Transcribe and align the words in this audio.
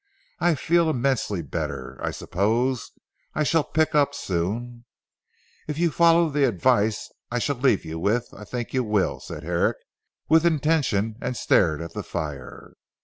"I 0.39 0.55
feel 0.55 0.89
immensely 0.89 1.43
better. 1.43 1.99
I 2.03 2.09
suppose 2.09 2.89
I 3.35 3.43
shall 3.43 3.63
pick 3.63 3.93
up 3.93 4.15
soon." 4.15 4.85
"If 5.67 5.77
you 5.77 5.91
follow 5.91 6.27
the 6.29 6.45
advice 6.47 7.11
I 7.29 7.37
shall 7.37 7.57
leave 7.57 7.85
with 7.85 8.29
you, 8.31 8.37
I 8.39 8.43
think 8.45 8.73
you 8.73 8.83
will," 8.83 9.19
said 9.19 9.43
Herrick 9.43 9.77
with 10.27 10.43
intention 10.43 11.17
and 11.21 11.37
stared 11.37 11.83
at 11.83 11.93
the 11.93 12.01
fire. 12.01 12.73